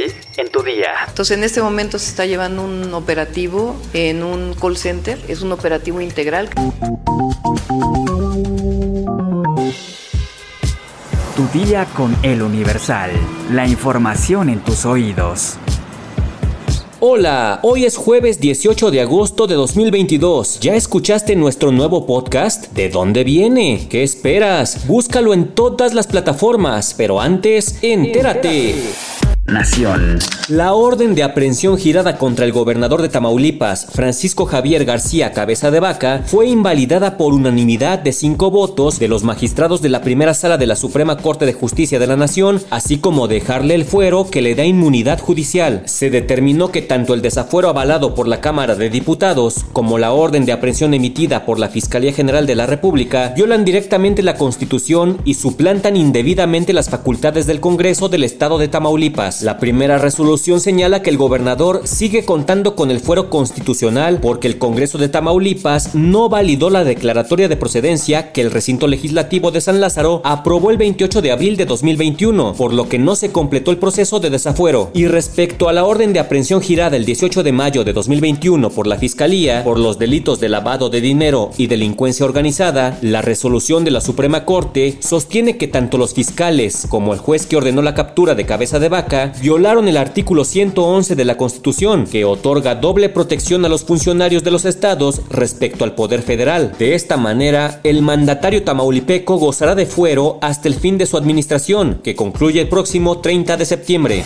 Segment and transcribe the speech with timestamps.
[0.00, 0.90] hoy en tu día.
[1.08, 5.52] Entonces en este momento se está llevando un operativo en un call center, es un
[5.52, 6.48] operativo integral.
[11.36, 13.10] Tu día con el Universal.
[13.50, 15.56] La información en tus oídos.
[17.02, 20.60] Hola, hoy es jueves 18 de agosto de 2022.
[20.60, 22.70] ¿Ya escuchaste nuestro nuevo podcast?
[22.74, 23.86] ¿De dónde viene?
[23.88, 24.86] ¿Qué esperas?
[24.86, 28.74] Búscalo en todas las plataformas, pero antes, entérate.
[29.50, 30.18] Nación.
[30.48, 35.80] La orden de aprehensión girada contra el gobernador de Tamaulipas, Francisco Javier García Cabeza de
[35.80, 40.56] Vaca, fue invalidada por unanimidad de cinco votos de los magistrados de la primera sala
[40.56, 44.42] de la Suprema Corte de Justicia de la Nación, así como dejarle el fuero que
[44.42, 45.82] le da inmunidad judicial.
[45.86, 50.46] Se determinó que tanto el desafuero avalado por la Cámara de Diputados como la orden
[50.46, 55.34] de aprehensión emitida por la Fiscalía General de la República violan directamente la Constitución y
[55.34, 59.39] suplantan indebidamente las facultades del Congreso del Estado de Tamaulipas.
[59.42, 64.58] La primera resolución señala que el gobernador sigue contando con el fuero constitucional porque el
[64.58, 69.80] Congreso de Tamaulipas no validó la declaratoria de procedencia que el recinto legislativo de San
[69.80, 73.78] Lázaro aprobó el 28 de abril de 2021, por lo que no se completó el
[73.78, 74.90] proceso de desafuero.
[74.92, 78.86] Y respecto a la orden de aprehensión girada el 18 de mayo de 2021 por
[78.86, 83.90] la Fiscalía por los delitos de lavado de dinero y delincuencia organizada, la resolución de
[83.90, 88.34] la Suprema Corte sostiene que tanto los fiscales como el juez que ordenó la captura
[88.34, 93.64] de cabeza de vaca violaron el artículo 111 de la Constitución, que otorga doble protección
[93.64, 96.72] a los funcionarios de los estados respecto al poder federal.
[96.78, 102.00] De esta manera, el mandatario tamaulipeco gozará de fuero hasta el fin de su administración,
[102.02, 104.24] que concluye el próximo 30 de septiembre.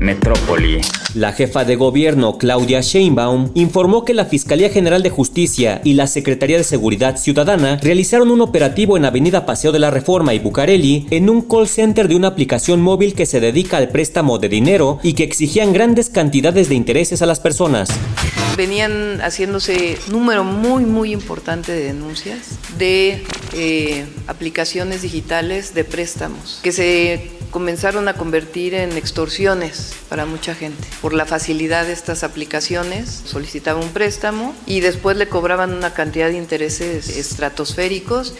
[0.00, 0.80] Metrópoli.
[1.14, 6.06] La jefa de gobierno, Claudia Sheinbaum, informó que la Fiscalía General de Justicia y la
[6.06, 11.06] Secretaría de Seguridad Ciudadana realizaron un operativo en Avenida Paseo de la Reforma y Bucareli
[11.10, 15.00] en un call center de una aplicación móvil que se dedica al préstamo de dinero
[15.02, 17.90] y que exigían grandes cantidades de intereses a las personas.
[18.56, 23.22] Venían haciéndose número muy, muy importante de denuncias de
[23.52, 30.86] eh, aplicaciones digitales de préstamos que se comenzaron a convertir en extorsiones para mucha gente.
[31.02, 36.28] Por la facilidad de estas aplicaciones, solicitaba un préstamo y después le cobraban una cantidad
[36.28, 38.34] de intereses estratosféricos.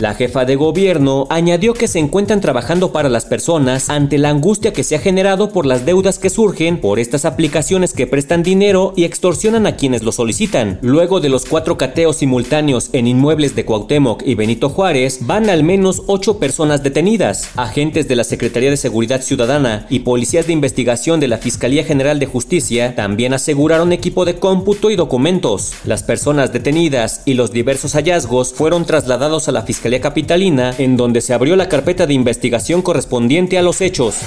[0.00, 4.72] La jefa de gobierno añadió que se encuentran trabajando para las personas ante la angustia
[4.72, 8.92] que se ha generado por las deudas que surgen por estas aplicaciones que prestan dinero
[8.96, 10.78] y extorsionan a quienes lo solicitan.
[10.82, 15.62] Luego de los cuatro cateos simultáneos en inmuebles de Cuauhtémoc y Benito Juárez, van al
[15.62, 17.50] menos ocho personas detenidas.
[17.54, 22.18] Agentes de la Secretaría de Seguridad Ciudadana y policías de investigación de la Fiscalía General
[22.18, 25.72] de Justicia también aseguraron equipo de cómputo y documentos.
[25.84, 31.20] Las personas detenidas y los diversos hallazgos fueron trasladados a la Fiscalía Capitalina, en donde
[31.20, 34.18] se abrió la carpeta de investigación correspondiente a los hechos.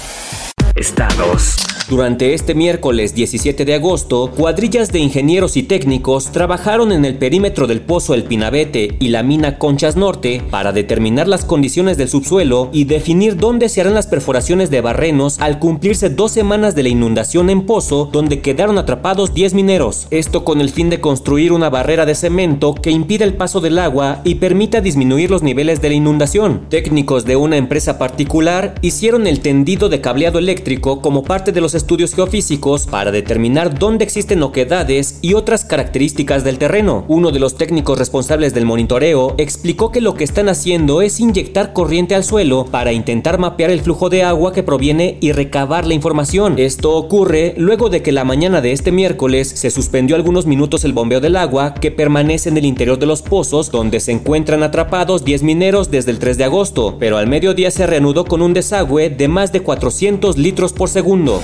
[0.75, 1.57] Estados.
[1.89, 7.65] Durante este miércoles 17 de agosto, cuadrillas de ingenieros y técnicos trabajaron en el perímetro
[7.65, 12.69] del pozo El Pinabete y la mina Conchas Norte para determinar las condiciones del subsuelo
[12.73, 16.89] y definir dónde se harán las perforaciones de barrenos al cumplirse dos semanas de la
[16.89, 20.07] inundación en pozo donde quedaron atrapados 10 mineros.
[20.11, 23.79] Esto con el fin de construir una barrera de cemento que impida el paso del
[23.79, 26.65] agua y permita disminuir los niveles de la inundación.
[26.67, 31.76] Técnicos de una empresa particular hicieron el tendido de cableado eléctrico como parte de los
[31.77, 37.05] estudios geofísicos para determinar dónde existen oquedades y otras características del terreno.
[37.07, 41.71] Uno de los técnicos responsables del monitoreo explicó que lo que están haciendo es inyectar
[41.71, 45.93] corriente al suelo para intentar mapear el flujo de agua que proviene y recabar la
[45.93, 46.55] información.
[46.57, 50.93] Esto ocurre luego de que la mañana de este miércoles se suspendió algunos minutos el
[50.93, 55.23] bombeo del agua que permanece en el interior de los pozos donde se encuentran atrapados
[55.23, 59.09] 10 mineros desde el 3 de agosto, pero al mediodía se reanudó con un desagüe
[59.09, 61.41] de más de 400 litros por segundo.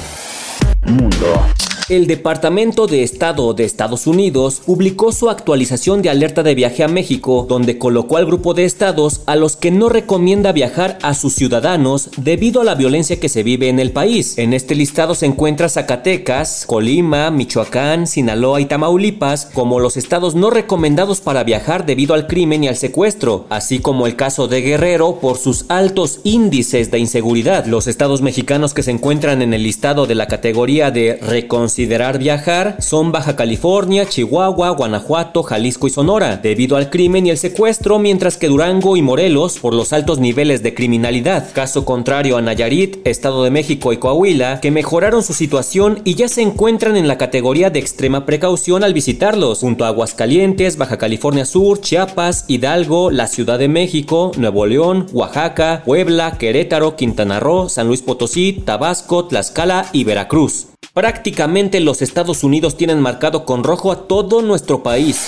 [0.86, 1.63] Mundo.
[1.90, 6.88] El Departamento de Estado de Estados Unidos publicó su actualización de alerta de viaje a
[6.88, 11.36] México, donde colocó al grupo de estados a los que no recomienda viajar a sus
[11.36, 14.38] ciudadanos debido a la violencia que se vive en el país.
[14.38, 20.52] En este listado se encuentra Zacatecas, Colima, Michoacán, Sinaloa y Tamaulipas como los estados no
[20.52, 25.20] recomendados para viajar debido al crimen y al secuestro, así como el caso de Guerrero
[25.20, 27.66] por sus altos índices de inseguridad.
[27.66, 32.20] Los estados mexicanos que se encuentran en el listado de la categoría de reconciliación considerar
[32.20, 37.98] viajar son Baja California, Chihuahua, Guanajuato, Jalisco y Sonora, debido al crimen y el secuestro,
[37.98, 41.52] mientras que Durango y Morelos por los altos niveles de criminalidad.
[41.52, 46.28] Caso contrario a Nayarit, Estado de México y Coahuila, que mejoraron su situación y ya
[46.28, 51.46] se encuentran en la categoría de extrema precaución al visitarlos, junto a Aguascalientes, Baja California
[51.46, 57.88] Sur, Chiapas, Hidalgo, la Ciudad de México, Nuevo León, Oaxaca, Puebla, Querétaro, Quintana Roo, San
[57.88, 60.73] Luis Potosí, Tabasco, Tlaxcala y Veracruz.
[60.94, 65.28] Prácticamente los Estados Unidos tienen marcado con rojo a todo nuestro país.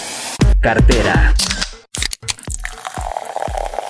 [0.60, 1.34] Cartera.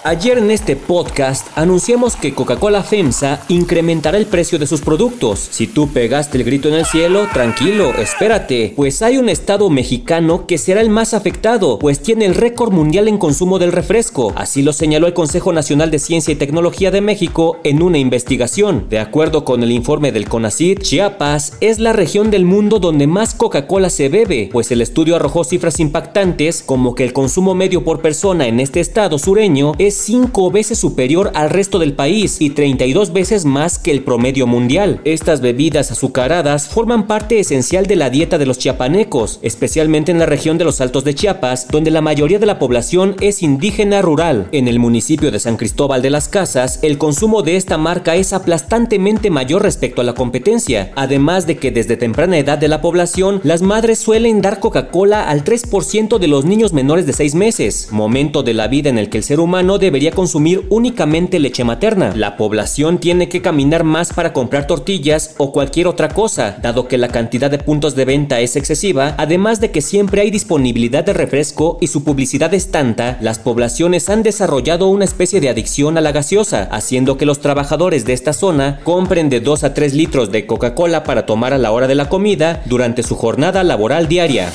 [0.07, 5.39] Ayer en este podcast anunciamos que Coca-Cola FEMSA incrementará el precio de sus productos.
[5.39, 10.45] Si tú pegaste el grito en el cielo, tranquilo, espérate, pues hay un estado mexicano
[10.45, 14.31] que será el más afectado, pues tiene el récord mundial en consumo del refresco.
[14.35, 18.85] Así lo señaló el Consejo Nacional de Ciencia y Tecnología de México en una investigación.
[18.91, 23.33] De acuerdo con el informe del CONACYT, Chiapas es la región del mundo donde más
[23.33, 28.03] Coca-Cola se bebe, pues el estudio arrojó cifras impactantes como que el consumo medio por
[28.03, 33.13] persona en este estado sureño es cinco veces superior al resto del país y 32
[33.13, 35.01] veces más que el promedio mundial.
[35.05, 40.25] Estas bebidas azucaradas forman parte esencial de la dieta de los chiapanecos, especialmente en la
[40.25, 44.47] región de los Altos de Chiapas, donde la mayoría de la población es indígena rural.
[44.51, 48.33] En el municipio de San Cristóbal de las Casas, el consumo de esta marca es
[48.33, 53.41] aplastantemente mayor respecto a la competencia, además de que desde temprana edad de la población,
[53.43, 58.43] las madres suelen dar Coca-Cola al 3% de los niños menores de 6 meses, momento
[58.43, 62.11] de la vida en el que el ser humano debería consumir únicamente leche materna.
[62.15, 66.97] La población tiene que caminar más para comprar tortillas o cualquier otra cosa, dado que
[66.97, 71.13] la cantidad de puntos de venta es excesiva, además de que siempre hay disponibilidad de
[71.13, 76.01] refresco y su publicidad es tanta, las poblaciones han desarrollado una especie de adicción a
[76.01, 80.31] la gaseosa, haciendo que los trabajadores de esta zona compren de 2 a 3 litros
[80.31, 84.51] de Coca-Cola para tomar a la hora de la comida durante su jornada laboral diaria.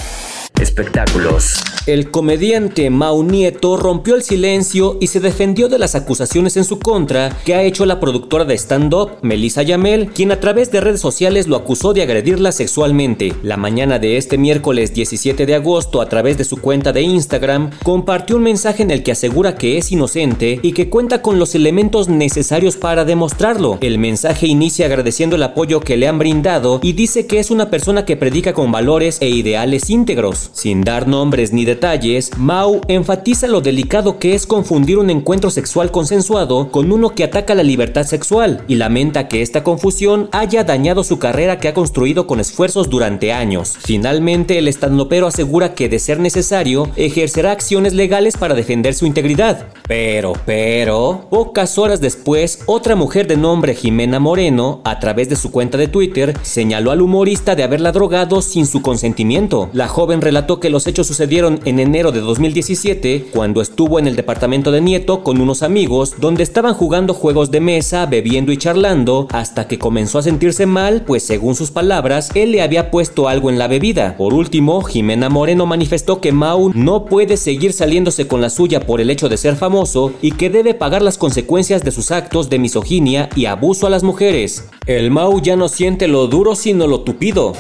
[0.61, 1.63] Espectáculos.
[1.87, 6.79] El comediante Mau Nieto rompió el silencio y se defendió de las acusaciones en su
[6.79, 11.01] contra que ha hecho la productora de stand-up, Melissa Yamel, quien a través de redes
[11.01, 13.33] sociales lo acusó de agredirla sexualmente.
[13.43, 17.71] La mañana de este miércoles 17 de agosto, a través de su cuenta de Instagram,
[17.83, 21.55] compartió un mensaje en el que asegura que es inocente y que cuenta con los
[21.55, 23.79] elementos necesarios para demostrarlo.
[23.81, 27.71] El mensaje inicia agradeciendo el apoyo que le han brindado y dice que es una
[27.71, 30.50] persona que predica con valores e ideales íntegros.
[30.53, 35.91] Sin dar nombres ni detalles, Mau enfatiza lo delicado que es confundir un encuentro sexual
[35.91, 41.05] consensuado con uno que ataca la libertad sexual y lamenta que esta confusión haya dañado
[41.05, 43.77] su carrera que ha construido con esfuerzos durante años.
[43.81, 49.67] Finalmente, el estandopero asegura que de ser necesario, ejercerá acciones legales para defender su integridad.
[49.87, 55.51] Pero, pero, pocas horas después, otra mujer de nombre Jimena Moreno, a través de su
[55.51, 59.69] cuenta de Twitter, señaló al humorista de haberla drogado sin su consentimiento.
[59.73, 64.17] La joven relató que los hechos sucedieron en enero de 2017, cuando estuvo en el
[64.17, 69.29] departamento de Nieto con unos amigos, donde estaban jugando juegos de mesa, bebiendo y charlando,
[69.33, 73.51] hasta que comenzó a sentirse mal, pues según sus palabras, él le había puesto algo
[73.51, 74.17] en la bebida.
[74.17, 79.01] Por último, Jimena Moreno manifestó que Mau no puede seguir saliéndose con la suya por
[79.01, 82.59] el hecho de ser famoso y que debe pagar las consecuencias de sus actos de
[82.59, 84.69] misoginia y abuso a las mujeres.
[84.87, 87.53] El Mau ya no siente lo duro sino lo tupido.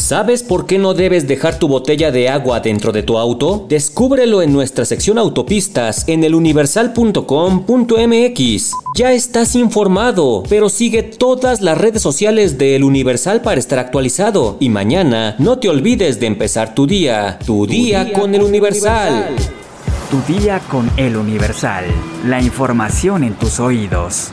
[0.00, 3.66] ¿Sabes por qué no debes dejar tu botella de agua dentro de tu auto?
[3.68, 8.72] Descúbrelo en nuestra sección autopistas en eluniversal.com.mx.
[8.96, 14.56] Ya estás informado, pero sigue todas las redes sociales de El Universal para estar actualizado.
[14.58, 19.36] Y mañana no te olvides de empezar tu día, tu, día, con, El Universal.
[20.10, 21.84] Tu día con El Universal.
[22.26, 24.32] La información en tus oídos.